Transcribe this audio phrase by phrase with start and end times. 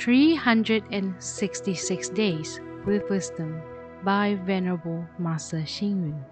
[0.00, 3.60] 366 Days with Wisdom
[4.02, 6.24] by Venerable Master Xing Yun.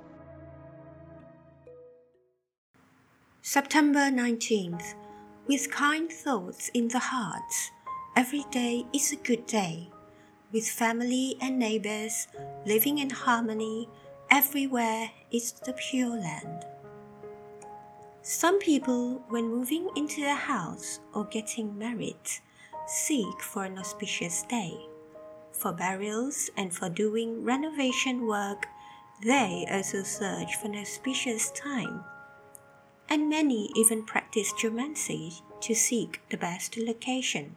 [3.42, 4.94] September 19th.
[5.46, 7.52] With kind thoughts in the heart,
[8.16, 9.90] every day is a good day.
[10.50, 12.26] With family and neighbors
[12.64, 13.86] living in harmony,
[14.30, 16.64] everywhere is the Pure Land.
[18.22, 22.16] Some people, when moving into a house or getting married,
[22.88, 24.74] seek for an auspicious day.
[25.52, 28.66] For burials and for doing renovation work,
[29.22, 32.02] they also search for an auspicious time.
[33.10, 37.56] And many even practice geomancy to seek the best location.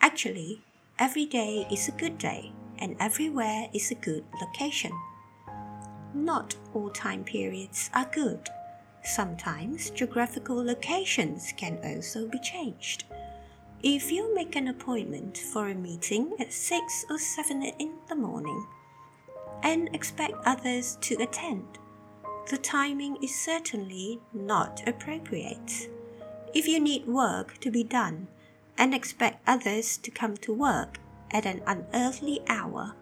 [0.00, 0.60] Actually,
[0.98, 4.92] every day is a good day, and everywhere is a good location.
[6.12, 8.48] Not all time periods are good.
[9.02, 13.04] Sometimes geographical locations can also be changed.
[13.86, 18.66] If you make an appointment for a meeting at 6 or 7 in the morning
[19.62, 21.78] and expect others to attend,
[22.48, 25.90] the timing is certainly not appropriate.
[26.54, 28.28] If you need work to be done
[28.78, 30.96] and expect others to come to work
[31.30, 32.94] at an unearthly hour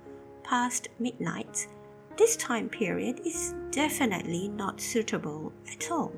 [0.43, 1.69] past midnight,
[2.17, 6.13] this time period is definitely not suitable at all.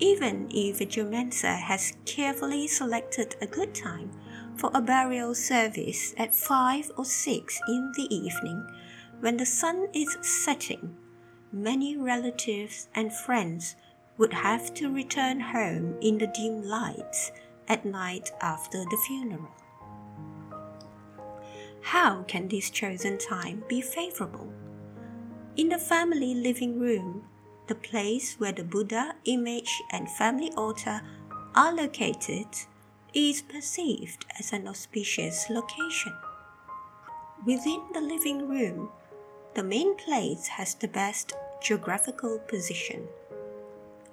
[0.00, 4.10] Even if a geomancer has carefully selected a good time
[4.56, 8.66] for a burial service at 5 or 6 in the evening,
[9.20, 10.96] when the sun is setting,
[11.52, 13.76] many relatives and friends
[14.16, 17.30] would have to return home in the dim lights
[17.68, 19.50] at night after the funeral.
[21.82, 24.50] How can this chosen time be favorable?
[25.56, 27.24] In the family living room,
[27.70, 31.00] the place where the Buddha image and family altar
[31.54, 32.48] are located
[33.14, 36.12] is perceived as an auspicious location.
[37.46, 38.88] Within the living room,
[39.54, 41.32] the main place has the best
[41.62, 43.06] geographical position.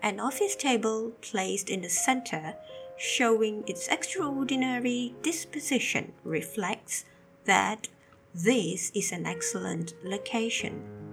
[0.04, 2.54] An office table placed in the center,
[2.96, 7.06] showing its extraordinary disposition, reflects
[7.46, 7.88] that
[8.36, 11.07] this is an excellent location.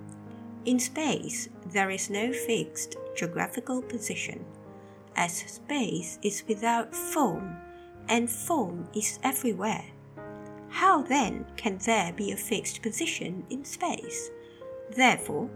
[0.65, 4.45] In space, there is no fixed geographical position,
[5.15, 7.57] as space is without form
[8.09, 9.85] and form is everywhere.
[10.69, 14.31] How then can there be a fixed position in space?
[14.91, 15.51] Therefore,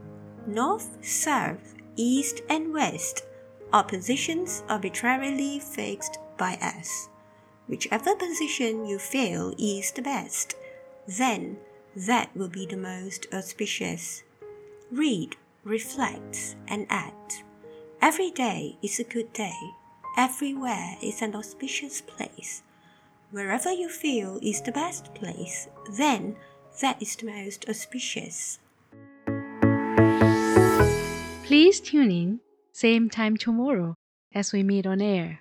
[0.47, 3.25] north, south, east, and west
[3.73, 7.09] are positions arbitrarily fixed by us.
[7.67, 10.55] Whichever position you feel is the best,
[11.07, 11.59] then
[11.97, 14.23] that will be the most auspicious.
[14.91, 17.45] Read, reflect, and act.
[18.01, 19.59] Every day is a good day.
[20.17, 22.63] Everywhere is an auspicious place.
[23.31, 26.37] Wherever you feel is the best place, then
[26.81, 28.61] that is the most auspicious.
[31.45, 32.41] Please tune in,
[32.73, 33.95] same time tomorrow
[34.35, 35.41] as we meet on air.